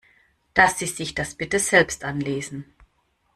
[0.55, 2.65] Dass Sie sich das bitte selbst anlesen.